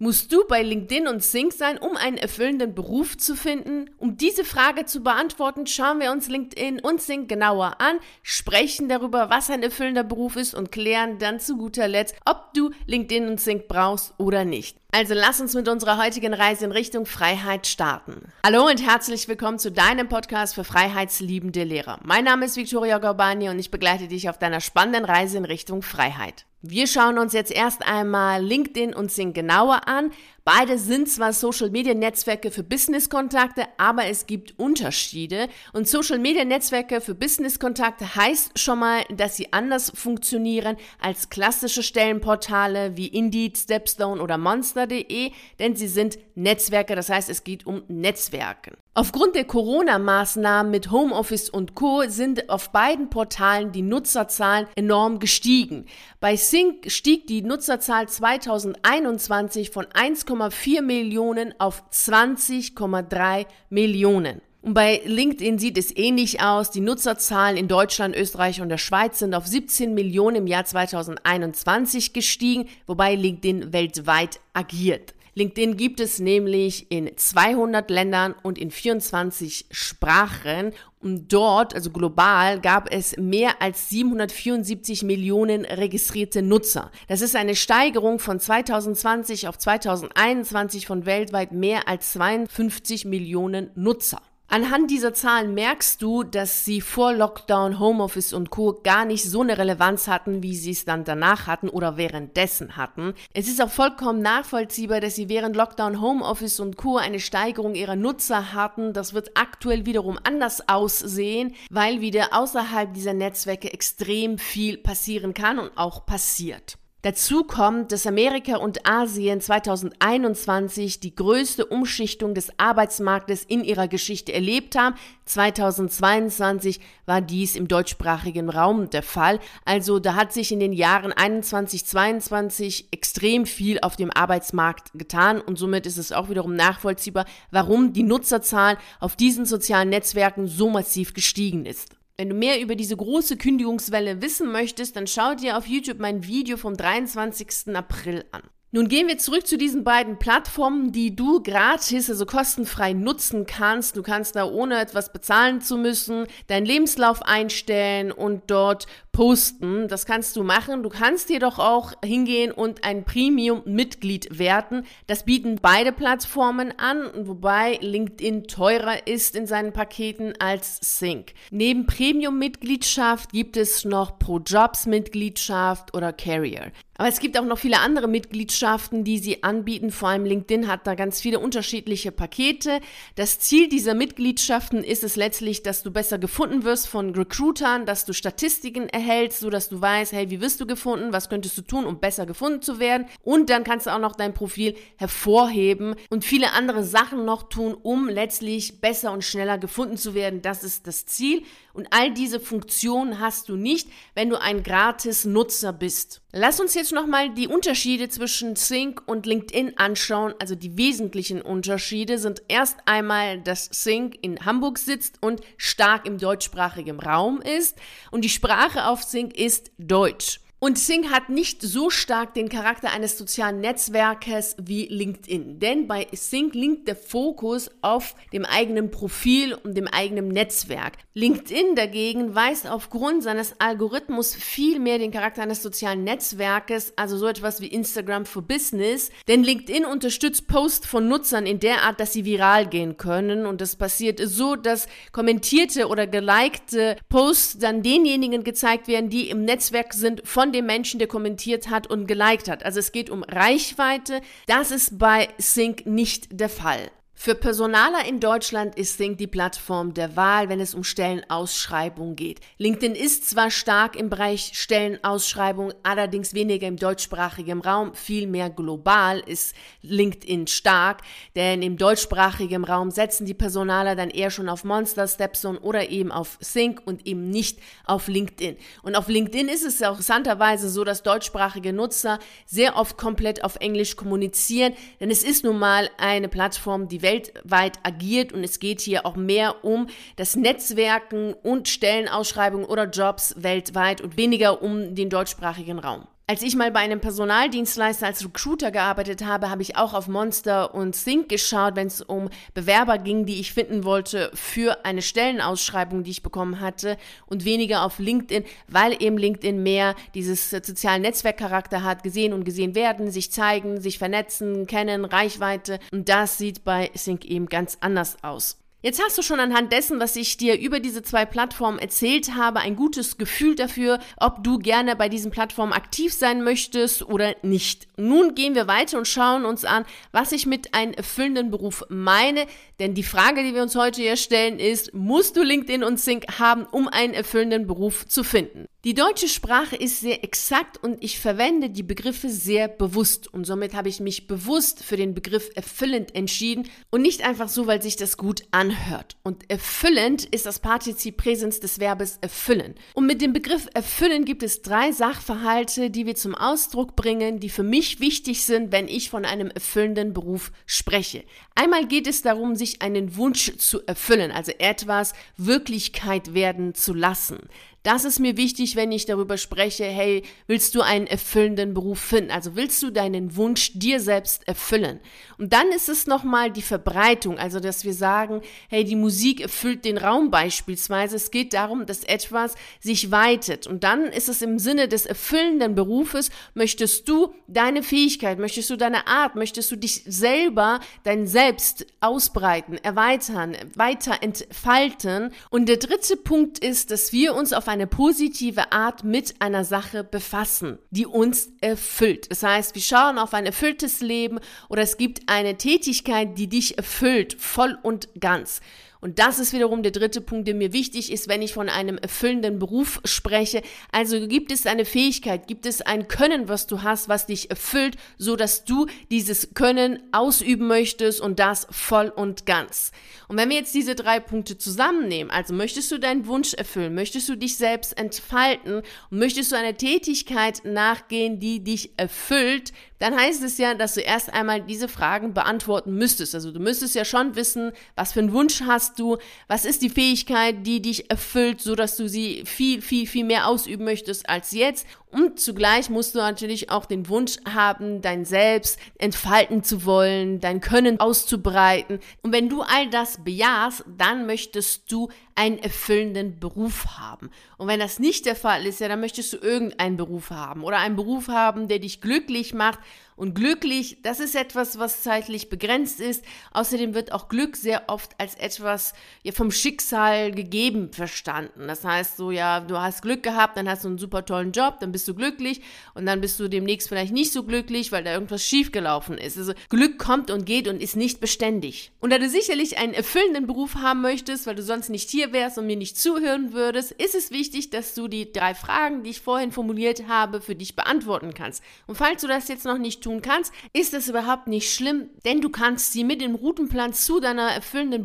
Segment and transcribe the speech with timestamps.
[0.00, 3.90] Musst du bei LinkedIn und Sync sein, um einen erfüllenden Beruf zu finden?
[3.98, 9.28] Um diese Frage zu beantworten, schauen wir uns LinkedIn und Sync genauer an, sprechen darüber,
[9.28, 13.40] was ein erfüllender Beruf ist und klären dann zu guter Letzt, ob du LinkedIn und
[13.40, 14.78] Sync brauchst oder nicht.
[14.90, 18.32] Also lass uns mit unserer heutigen Reise in Richtung Freiheit starten.
[18.42, 22.00] Hallo und herzlich willkommen zu deinem Podcast für freiheitsliebende Lehrer.
[22.02, 25.82] Mein Name ist Victoria Gorbani und ich begleite dich auf deiner spannenden Reise in Richtung
[25.82, 26.46] Freiheit.
[26.62, 30.10] Wir schauen uns jetzt erst einmal LinkedIn und Sing genauer an.
[30.50, 35.48] Beide sind zwar Social-Media-Netzwerke für Business-Kontakte, aber es gibt Unterschiede.
[35.74, 43.08] Und Social-Media-Netzwerke für Business-Kontakte heißt schon mal, dass sie anders funktionieren als klassische Stellenportale wie
[43.08, 48.78] Indeed, Stepstone oder Monster.de, denn sie sind Netzwerke, das heißt es geht um Netzwerken.
[48.98, 52.02] Aufgrund der Corona-Maßnahmen mit Homeoffice und Co.
[52.08, 55.86] sind auf beiden Portalen die Nutzerzahlen enorm gestiegen.
[56.18, 64.40] Bei Sync stieg die Nutzerzahl 2021 von 1,4 Millionen auf 20,3 Millionen.
[64.62, 66.72] Und bei LinkedIn sieht es ähnlich aus.
[66.72, 72.12] Die Nutzerzahlen in Deutschland, Österreich und der Schweiz sind auf 17 Millionen im Jahr 2021
[72.12, 75.14] gestiegen, wobei LinkedIn weltweit agiert.
[75.38, 80.72] LinkedIn gibt es nämlich in 200 Ländern und in 24 Sprachen.
[81.00, 86.90] Und dort, also global, gab es mehr als 774 Millionen registrierte Nutzer.
[87.06, 94.20] Das ist eine Steigerung von 2020 auf 2021 von weltweit mehr als 52 Millionen Nutzer.
[94.50, 98.80] Anhand dieser Zahlen merkst du, dass sie vor Lockdown, Homeoffice und Co.
[98.82, 103.12] gar nicht so eine Relevanz hatten, wie sie es dann danach hatten oder währenddessen hatten.
[103.34, 106.96] Es ist auch vollkommen nachvollziehbar, dass sie während Lockdown, Homeoffice und Co.
[106.96, 108.94] eine Steigerung ihrer Nutzer hatten.
[108.94, 115.58] Das wird aktuell wiederum anders aussehen, weil wieder außerhalb dieser Netzwerke extrem viel passieren kann
[115.58, 116.78] und auch passiert.
[117.02, 124.32] Dazu kommt, dass Amerika und Asien 2021 die größte Umschichtung des Arbeitsmarktes in ihrer Geschichte
[124.32, 124.96] erlebt haben.
[125.26, 129.38] 2022 war dies im deutschsprachigen Raum der Fall.
[129.64, 135.40] Also da hat sich in den Jahren 21, 22 extrem viel auf dem Arbeitsmarkt getan
[135.40, 140.68] und somit ist es auch wiederum nachvollziehbar, warum die Nutzerzahlen auf diesen sozialen Netzwerken so
[140.68, 141.97] massiv gestiegen ist.
[142.20, 146.26] Wenn du mehr über diese große Kündigungswelle wissen möchtest, dann schau dir auf YouTube mein
[146.26, 147.76] Video vom 23.
[147.76, 148.42] April an.
[148.72, 153.96] Nun gehen wir zurück zu diesen beiden Plattformen, die du gratis, also kostenfrei nutzen kannst.
[153.96, 159.88] Du kannst da ohne etwas bezahlen zu müssen, deinen Lebenslauf einstellen und dort posten.
[159.88, 160.84] Das kannst du machen.
[160.84, 164.86] Du kannst jedoch auch hingehen und ein Premium-Mitglied werden.
[165.08, 171.32] Das bieten beide Plattformen an, wobei LinkedIn teurer ist in seinen Paketen als Sync.
[171.50, 176.70] Neben Premium-Mitgliedschaft gibt es noch Pro-Jobs-Mitgliedschaft oder Carrier.
[177.00, 179.92] Aber es gibt auch noch viele andere Mitgliedschaften, die sie anbieten.
[179.92, 182.80] Vor allem LinkedIn hat da ganz viele unterschiedliche Pakete.
[183.14, 188.04] Das Ziel dieser Mitgliedschaften ist es letztlich, dass du besser gefunden wirst von Recruitern, dass
[188.04, 191.56] du Statistiken erhältst erhältst, so dass du weißt, hey, wie wirst du gefunden, was könntest
[191.56, 194.74] du tun, um besser gefunden zu werden und dann kannst du auch noch dein Profil
[194.96, 200.42] hervorheben und viele andere Sachen noch tun, um letztlich besser und schneller gefunden zu werden.
[200.42, 201.42] Das ist das Ziel
[201.78, 206.22] und all diese Funktionen hast du nicht, wenn du ein gratis Nutzer bist.
[206.32, 210.34] Lass uns jetzt nochmal die Unterschiede zwischen Sync und LinkedIn anschauen.
[210.40, 216.18] Also die wesentlichen Unterschiede sind erst einmal, dass Sync in Hamburg sitzt und stark im
[216.18, 217.78] deutschsprachigen Raum ist
[218.10, 220.40] und die Sprache auf Sync ist Deutsch.
[220.60, 225.60] Und Sing hat nicht so stark den Charakter eines sozialen Netzwerkes wie LinkedIn.
[225.60, 230.94] Denn bei Sing liegt der Fokus auf dem eigenen Profil und dem eigenen Netzwerk.
[231.14, 237.28] LinkedIn dagegen weist aufgrund seines Algorithmus viel mehr den Charakter eines sozialen Netzwerkes, also so
[237.28, 239.10] etwas wie Instagram for Business.
[239.28, 243.46] Denn LinkedIn unterstützt Posts von Nutzern in der Art, dass sie viral gehen können.
[243.46, 249.44] Und das passiert so, dass kommentierte oder gelikte Posts dann denjenigen gezeigt werden, die im
[249.44, 252.64] Netzwerk sind von von dem Menschen, der kommentiert hat und geliked hat.
[252.64, 254.22] Also es geht um Reichweite.
[254.46, 256.90] Das ist bei Sync nicht der Fall.
[257.20, 262.38] Für Personaler in Deutschland ist Think die Plattform der Wahl, wenn es um Stellenausschreibung geht.
[262.58, 269.18] LinkedIn ist zwar stark im Bereich Stellenausschreibung, allerdings weniger im deutschsprachigen Raum, viel mehr global
[269.18, 271.02] ist LinkedIn stark,
[271.34, 276.12] denn im deutschsprachigen Raum setzen die Personaler dann eher schon auf Monster, Stepstone oder eben
[276.12, 278.56] auf Think und eben nicht auf LinkedIn.
[278.84, 283.56] Und auf LinkedIn ist es auch interessanterweise so, dass deutschsprachige Nutzer sehr oft komplett auf
[283.56, 288.80] Englisch kommunizieren, denn es ist nun mal eine Plattform, die weltweit agiert und es geht
[288.80, 295.08] hier auch mehr um das Netzwerken und Stellenausschreibungen oder Jobs weltweit und weniger um den
[295.08, 296.06] deutschsprachigen Raum.
[296.30, 300.74] Als ich mal bei einem Personaldienstleister als Recruiter gearbeitet habe, habe ich auch auf Monster
[300.74, 306.04] und Sync geschaut, wenn es um Bewerber ging, die ich finden wollte für eine Stellenausschreibung,
[306.04, 311.82] die ich bekommen hatte und weniger auf LinkedIn, weil eben LinkedIn mehr dieses sozialen Netzwerkcharakter
[311.82, 316.90] hat, gesehen und gesehen werden, sich zeigen, sich vernetzen, kennen, Reichweite und das sieht bei
[316.94, 318.58] Sync eben ganz anders aus.
[318.88, 322.60] Jetzt hast du schon anhand dessen, was ich dir über diese zwei Plattformen erzählt habe,
[322.60, 327.86] ein gutes Gefühl dafür, ob du gerne bei diesen Plattformen aktiv sein möchtest oder nicht.
[327.98, 332.46] Nun gehen wir weiter und schauen uns an, was ich mit einem erfüllenden Beruf meine.
[332.80, 336.38] Denn die Frage, die wir uns heute hier stellen, ist, musst du LinkedIn und Sync
[336.38, 338.68] haben, um einen erfüllenden Beruf zu finden?
[338.88, 343.74] Die deutsche Sprache ist sehr exakt und ich verwende die Begriffe sehr bewusst und somit
[343.74, 347.96] habe ich mich bewusst für den Begriff erfüllend entschieden und nicht einfach so, weil sich
[347.96, 349.18] das gut anhört.
[349.22, 352.76] Und erfüllend ist das Partizip Präsens des Verbes erfüllen.
[352.94, 357.50] Und mit dem Begriff erfüllen gibt es drei Sachverhalte, die wir zum Ausdruck bringen, die
[357.50, 361.24] für mich wichtig sind, wenn ich von einem erfüllenden Beruf spreche.
[361.54, 367.50] Einmal geht es darum, sich einen Wunsch zu erfüllen, also etwas Wirklichkeit werden zu lassen.
[367.84, 372.32] Das ist mir wichtig, wenn ich darüber spreche, hey, willst du einen erfüllenden Beruf finden?
[372.32, 374.98] Also willst du deinen Wunsch dir selbst erfüllen?
[375.38, 379.84] Und dann ist es nochmal die Verbreitung, also dass wir sagen, hey, die Musik erfüllt
[379.84, 381.14] den Raum beispielsweise.
[381.14, 383.68] Es geht darum, dass etwas sich weitet.
[383.68, 388.76] Und dann ist es im Sinne des erfüllenden Berufes, möchtest du deine Fähigkeit, möchtest du
[388.76, 395.32] deine Art, möchtest du dich selber, dein Selbst ausbreiten, erweitern, weiter entfalten.
[395.50, 399.64] Und der dritte Punkt ist, dass wir uns auf ein eine positive Art mit einer
[399.64, 402.30] Sache befassen, die uns erfüllt.
[402.30, 406.76] Das heißt, wir schauen auf ein erfülltes Leben oder es gibt eine Tätigkeit, die dich
[406.76, 408.60] erfüllt, voll und ganz.
[409.00, 411.98] Und das ist wiederum der dritte Punkt, der mir wichtig ist, wenn ich von einem
[411.98, 413.62] erfüllenden Beruf spreche.
[413.92, 417.96] Also gibt es eine Fähigkeit, gibt es ein Können, was du hast, was dich erfüllt,
[418.16, 422.92] so dass du dieses Können ausüben möchtest und das voll und ganz.
[423.28, 427.28] Und wenn wir jetzt diese drei Punkte zusammennehmen, also möchtest du deinen Wunsch erfüllen, möchtest
[427.28, 433.58] du dich selbst entfalten möchtest du einer Tätigkeit nachgehen, die dich erfüllt, dann heißt es
[433.58, 436.34] ja, dass du erst einmal diese Fragen beantworten müsstest.
[436.34, 439.90] Also du müsstest ja schon wissen, was für einen Wunsch hast du, was ist die
[439.90, 444.52] Fähigkeit, die dich erfüllt, so dass du sie viel, viel, viel mehr ausüben möchtest als
[444.52, 450.38] jetzt und zugleich musst du natürlich auch den Wunsch haben, dein Selbst entfalten zu wollen,
[450.38, 452.00] dein Können auszubreiten.
[452.22, 457.30] Und wenn du all das bejahst, dann möchtest du einen erfüllenden Beruf haben.
[457.56, 460.78] Und wenn das nicht der Fall ist, ja, dann möchtest du irgendeinen Beruf haben oder
[460.78, 462.80] einen Beruf haben, der dich glücklich macht
[463.16, 466.24] und glücklich, das ist etwas, was zeitlich begrenzt ist.
[466.52, 468.77] Außerdem wird auch Glück sehr oft als etwas
[469.22, 471.68] ja, vom Schicksal gegeben verstanden.
[471.68, 474.78] Das heißt so, ja, du hast Glück gehabt, dann hast du einen super tollen Job,
[474.80, 475.60] dann bist du glücklich
[475.94, 479.38] und dann bist du demnächst vielleicht nicht so glücklich, weil da irgendwas schiefgelaufen ist.
[479.38, 481.90] Also Glück kommt und geht und ist nicht beständig.
[482.00, 485.58] Und da du sicherlich einen erfüllenden Beruf haben möchtest, weil du sonst nicht hier wärst
[485.58, 489.20] und mir nicht zuhören würdest, ist es wichtig, dass du die drei Fragen, die ich
[489.20, 491.62] vorhin formuliert habe, für dich beantworten kannst.
[491.86, 495.40] Und falls du das jetzt noch nicht tun kannst, ist das überhaupt nicht schlimm, denn
[495.40, 498.04] du kannst sie mit dem Routenplan zu deiner erfüllenden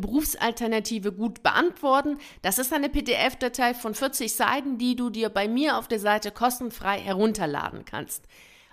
[0.64, 2.18] Berufsalternative gut beantworten.
[2.42, 6.30] Das ist eine PDF-Datei von 40 Seiten, die du dir bei mir auf der Seite
[6.30, 8.24] kostenfrei herunterladen kannst.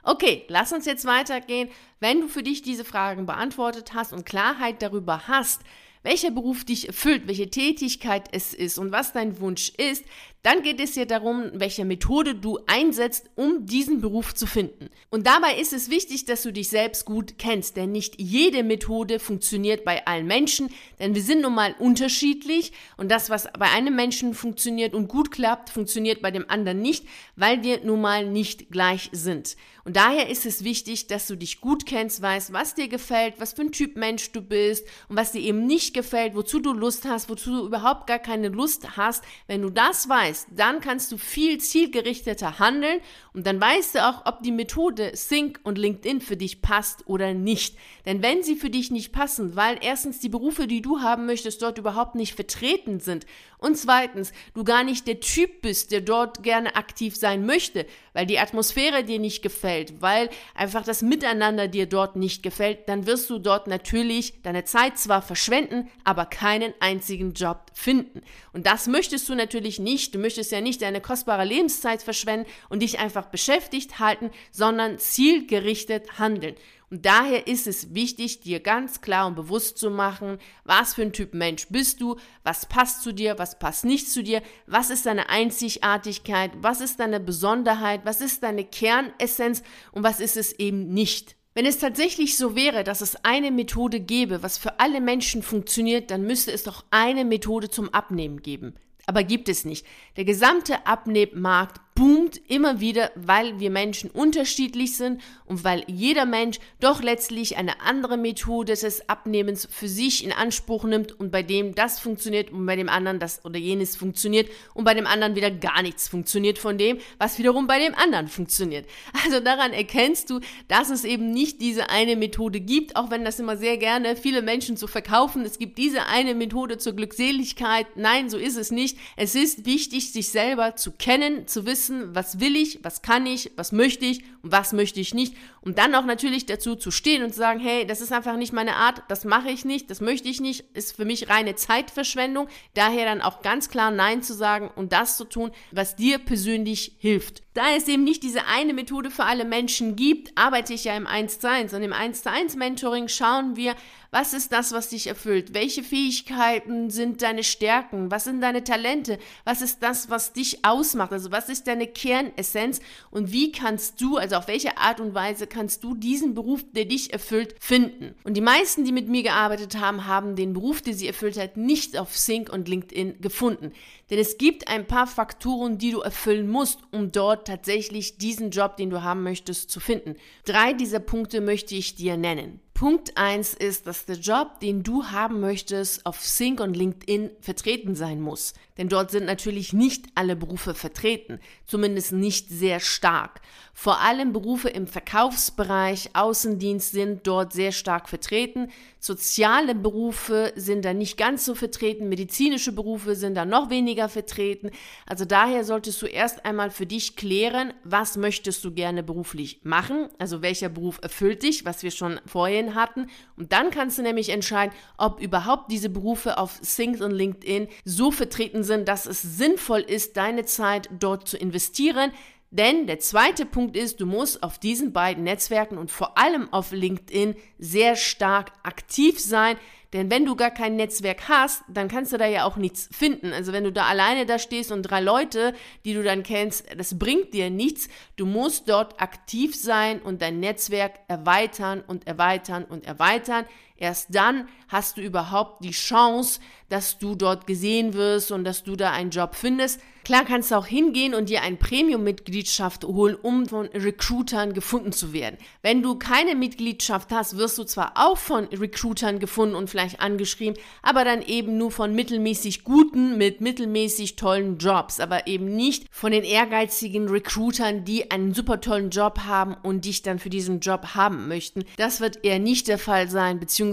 [0.03, 1.69] Okay, lass uns jetzt weitergehen.
[1.99, 5.61] Wenn du für dich diese Fragen beantwortet hast und Klarheit darüber hast,
[6.04, 10.04] welcher Beruf dich erfüllt, welche Tätigkeit es ist und was dein Wunsch ist,
[10.44, 14.90] dann geht es ja darum, welche Methode du einsetzt, um diesen Beruf zu finden.
[15.10, 19.19] Und dabei ist es wichtig, dass du dich selbst gut kennst, denn nicht jede Methode
[19.19, 20.69] funktioniert bei allen Menschen,
[21.00, 25.31] denn wir sind nun mal unterschiedlich und das, was bei einem Menschen funktioniert und gut
[25.31, 27.06] klappt, funktioniert bei dem anderen nicht,
[27.36, 29.56] weil wir nun mal nicht gleich sind.
[29.83, 33.54] Und daher ist es wichtig, dass du dich gut kennst, weißt, was dir gefällt, was
[33.54, 37.06] für ein Typ Mensch du bist und was dir eben nicht gefällt, wozu du Lust
[37.06, 39.24] hast, wozu du überhaupt gar keine Lust hast.
[39.48, 43.00] Wenn du das weißt, weißt, dann kannst du viel zielgerichteter handeln
[43.33, 47.33] und dann weißt du auch, ob die Methode Sync und LinkedIn für dich passt oder
[47.33, 47.78] nicht.
[48.06, 51.61] Denn wenn sie für dich nicht passen, weil erstens die Berufe, die du haben möchtest,
[51.61, 53.26] dort überhaupt nicht vertreten sind
[53.61, 58.25] und zweitens du gar nicht der Typ bist, der dort gerne aktiv sein möchte, weil
[58.25, 63.30] die Atmosphäre dir nicht gefällt, weil einfach das Miteinander dir dort nicht gefällt, dann wirst
[63.30, 68.23] du dort natürlich deine Zeit zwar verschwenden, aber keinen einzigen Job finden.
[68.51, 70.15] Und das möchtest du natürlich nicht.
[70.15, 76.18] Du möchtest ja nicht deine kostbare Lebenszeit verschwenden und dich einfach beschäftigt halten, sondern zielgerichtet
[76.18, 76.56] handeln.
[76.92, 81.14] Und daher ist es wichtig, dir ganz klar und bewusst zu machen, was für ein
[81.14, 85.06] Typ Mensch bist du, was passt zu dir, was passt nicht zu dir, was ist
[85.06, 90.94] deine Einzigartigkeit, was ist deine Besonderheit, was ist deine Kernessenz und was ist es eben
[90.94, 91.38] nicht.
[91.54, 96.12] Wenn es tatsächlich so wäre, dass es eine Methode gäbe, was für alle Menschen funktioniert,
[96.12, 98.76] dann müsste es doch eine Methode zum Abnehmen geben.
[99.06, 99.86] Aber gibt es nicht.
[100.18, 106.60] Der gesamte Abnehmmarkt boomt immer wieder, weil wir Menschen unterschiedlich sind und weil jeder Mensch
[106.80, 111.76] doch letztlich eine andere Methode des Abnehmens für sich in Anspruch nimmt und bei dem
[111.76, 115.52] das funktioniert und bei dem anderen das oder jenes funktioniert und bei dem anderen wieder
[115.52, 118.88] gar nichts funktioniert von dem, was wiederum bei dem anderen funktioniert.
[119.26, 123.40] Also daran erkennst du, dass es eben nicht diese eine Methode gibt, auch wenn das
[123.40, 125.44] immer sehr gerne viele Menschen so verkaufen.
[125.44, 127.88] Es gibt diese eine Methode zur Glückseligkeit.
[127.95, 128.98] Nein, so ist es nicht.
[129.18, 133.26] Es ist wichtig, sich selber zu kennen, zu wissen, wissen, was will ich, was kann
[133.26, 135.35] ich, was möchte ich und was möchte ich nicht.
[135.61, 138.54] Und dann auch natürlich dazu zu stehen und zu sagen, hey, das ist einfach nicht
[138.54, 142.47] meine Art, das mache ich nicht, das möchte ich nicht, ist für mich reine Zeitverschwendung.
[142.76, 146.95] Daher dann auch ganz klar Nein zu sagen und das zu tun, was dir persönlich
[147.00, 147.42] hilft.
[147.53, 151.05] Da es eben nicht diese eine Methode für alle Menschen gibt, arbeite ich ja im
[151.05, 153.75] 1 zu 1 und im 1 zu 1 Mentoring schauen wir,
[154.09, 155.53] was ist das, was dich erfüllt?
[155.53, 158.11] Welche Fähigkeiten sind deine Stärken?
[158.11, 159.17] Was sind deine Talente?
[159.45, 161.13] Was ist das, was dich ausmacht?
[161.13, 162.81] Also was ist deine Kernessenz?
[163.09, 166.85] Und wie kannst du, also auf welche Art und Weise kannst du diesen Beruf, der
[166.85, 168.15] dich erfüllt, finden?
[168.25, 171.55] Und die meisten, die mit mir gearbeitet haben, haben den Beruf, der sie erfüllt hat,
[171.55, 173.71] nicht auf Sync und LinkedIn gefunden.
[174.11, 178.75] Denn es gibt ein paar Faktoren, die du erfüllen musst, um dort tatsächlich diesen Job,
[178.75, 180.15] den du haben möchtest, zu finden.
[180.45, 182.59] Drei dieser Punkte möchte ich dir nennen.
[182.81, 187.94] Punkt 1 ist, dass der Job, den du haben möchtest, auf Sync und LinkedIn vertreten
[187.94, 188.56] sein muss.
[188.80, 193.42] Denn dort sind natürlich nicht alle Berufe vertreten, zumindest nicht sehr stark.
[193.76, 198.71] Vor allem Berufe im Verkaufsbereich, Außendienst sind dort sehr stark vertreten.
[199.00, 204.71] Soziale Berufe sind da nicht ganz so vertreten, medizinische Berufe sind da noch weniger vertreten.
[205.06, 210.09] Also daher solltest du erst einmal für dich klären, was möchtest du gerne beruflich machen,
[210.18, 213.07] also welcher Beruf erfüllt dich, was wir schon vorhin hatten.
[213.37, 218.11] Und dann kannst du nämlich entscheiden, ob überhaupt diese Berufe auf Sync und LinkedIn so
[218.11, 222.11] vertreten sind, dass es sinnvoll ist, deine Zeit dort zu investieren.
[222.54, 226.73] Denn der zweite Punkt ist, du musst auf diesen beiden Netzwerken und vor allem auf
[226.73, 229.56] LinkedIn sehr stark aktiv sein.
[229.94, 233.33] Denn wenn du gar kein Netzwerk hast, dann kannst du da ja auch nichts finden.
[233.33, 236.98] Also wenn du da alleine da stehst und drei Leute, die du dann kennst, das
[236.98, 237.90] bringt dir nichts.
[238.16, 243.45] Du musst dort aktiv sein und dein Netzwerk erweitern und erweitern und erweitern.
[243.81, 248.76] Erst dann hast du überhaupt die Chance, dass du dort gesehen wirst und dass du
[248.76, 249.81] da einen Job findest.
[250.04, 255.14] Klar kannst du auch hingehen und dir eine Premium-Mitgliedschaft holen, um von Recruitern gefunden zu
[255.14, 255.38] werden.
[255.61, 260.57] Wenn du keine Mitgliedschaft hast, wirst du zwar auch von Recruitern gefunden und vielleicht angeschrieben,
[260.81, 266.11] aber dann eben nur von mittelmäßig guten mit mittelmäßig tollen Jobs, aber eben nicht von
[266.11, 270.95] den ehrgeizigen Recruitern, die einen super tollen Job haben und dich dann für diesen Job
[270.95, 271.64] haben möchten.
[271.78, 273.70] Das wird eher nicht der Fall sein, beziehungsweise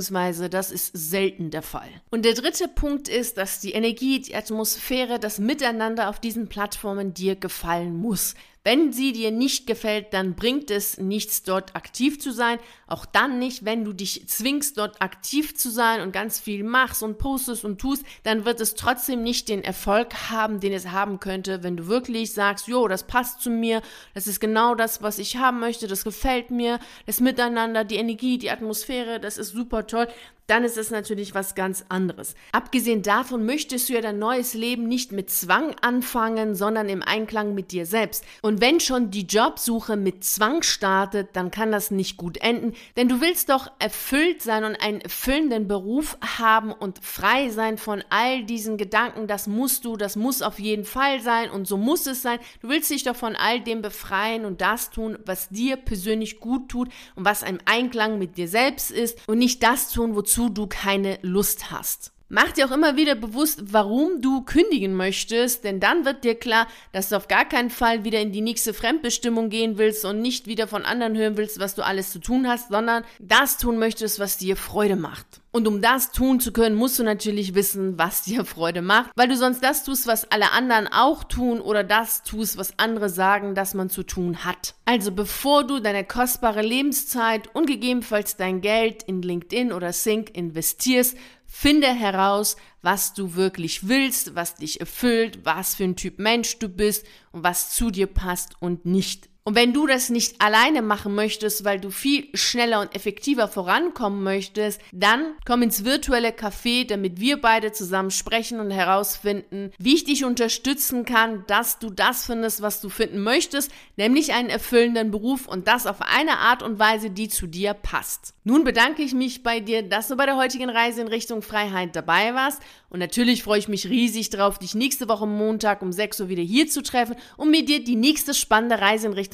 [0.48, 1.88] das ist selten der Fall.
[2.10, 7.14] Und der dritte Punkt ist, dass die Energie, die Atmosphäre, das Miteinander auf diesen Plattformen
[7.14, 8.34] dir gefallen muss.
[8.68, 12.58] Wenn sie dir nicht gefällt, dann bringt es nichts, dort aktiv zu sein.
[12.86, 17.02] Auch dann nicht, wenn du dich zwingst, dort aktiv zu sein und ganz viel machst
[17.02, 21.18] und postest und tust, dann wird es trotzdem nicht den Erfolg haben, den es haben
[21.18, 23.80] könnte, wenn du wirklich sagst, jo, das passt zu mir,
[24.12, 28.36] das ist genau das, was ich haben möchte, das gefällt mir, das Miteinander, die Energie,
[28.36, 30.08] die Atmosphäre, das ist super toll
[30.48, 32.34] dann ist es natürlich was ganz anderes.
[32.52, 37.54] Abgesehen davon möchtest du ja dein neues Leben nicht mit Zwang anfangen, sondern im Einklang
[37.54, 38.24] mit dir selbst.
[38.40, 43.10] Und wenn schon die Jobsuche mit Zwang startet, dann kann das nicht gut enden, denn
[43.10, 48.42] du willst doch erfüllt sein und einen erfüllenden Beruf haben und frei sein von all
[48.44, 52.22] diesen Gedanken, das musst du, das muss auf jeden Fall sein und so muss es
[52.22, 52.38] sein.
[52.62, 56.70] Du willst dich doch von all dem befreien und das tun, was dir persönlich gut
[56.70, 60.48] tut und was im Einklang mit dir selbst ist und nicht das tun, wozu wozu
[60.48, 62.12] du keine Lust hast.
[62.30, 66.66] Mach dir auch immer wieder bewusst, warum du kündigen möchtest, denn dann wird dir klar,
[66.92, 70.46] dass du auf gar keinen Fall wieder in die nächste Fremdbestimmung gehen willst und nicht
[70.46, 74.18] wieder von anderen hören willst, was du alles zu tun hast, sondern das tun möchtest,
[74.18, 75.40] was dir Freude macht.
[75.50, 79.28] Und um das tun zu können, musst du natürlich wissen, was dir Freude macht, weil
[79.28, 83.54] du sonst das tust, was alle anderen auch tun oder das tust, was andere sagen,
[83.54, 84.74] dass man zu tun hat.
[84.84, 91.16] Also bevor du deine kostbare Lebenszeit und gegebenenfalls dein Geld in LinkedIn oder Sync investierst,
[91.50, 96.68] Finde heraus, was du wirklich willst, was dich erfüllt, was für ein Typ Mensch du
[96.68, 99.30] bist und was zu dir passt und nicht.
[99.48, 104.22] Und wenn du das nicht alleine machen möchtest, weil du viel schneller und effektiver vorankommen
[104.22, 110.04] möchtest, dann komm ins virtuelle Café, damit wir beide zusammen sprechen und herausfinden, wie ich
[110.04, 115.48] dich unterstützen kann, dass du das findest, was du finden möchtest, nämlich einen erfüllenden Beruf
[115.48, 118.34] und das auf eine Art und Weise, die zu dir passt.
[118.44, 121.96] Nun bedanke ich mich bei dir, dass du bei der heutigen Reise in Richtung Freiheit
[121.96, 126.20] dabei warst und natürlich freue ich mich riesig drauf, dich nächste Woche Montag um 6
[126.20, 129.12] Uhr wieder hier zu treffen, um mit dir die nächste spannende Reise in